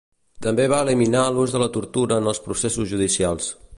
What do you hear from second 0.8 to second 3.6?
eliminar l'ús de la tortura en els processos judicials.